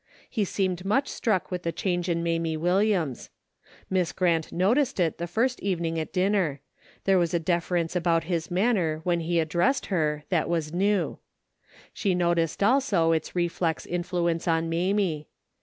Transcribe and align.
He 0.27 0.45
seemed 0.45 0.83
much 0.83 1.09
struck 1.09 1.51
with 1.51 1.61
the 1.61 1.71
change 1.71 2.09
in 2.09 2.23
Mamie 2.23 2.57
Williams. 2.57 3.29
Miss 3.87 4.11
Grant 4.13 4.51
noticed 4.51 4.99
it 4.99 5.19
the 5.19 5.27
first 5.27 5.59
evening 5.59 5.99
at 5.99 6.11
din 6.11 6.31
ner. 6.31 6.59
There 7.03 7.19
was 7.19 7.35
a 7.35 7.39
deference 7.39 7.95
about 7.95 8.23
his 8.23 8.49
manner 8.49 9.01
when 9.03 9.19
he 9.19 9.39
addressed 9.39 9.85
her 9.93 10.23
that 10.29 10.49
was 10.49 10.71
ne^v. 10.71 11.19
She 11.93 12.15
noticed 12.15 12.63
also 12.63 13.11
its 13.11 13.35
reflex 13.35 13.85
influence 13.85 14.47
on 14.47 14.69
Mamie. 14.69 15.27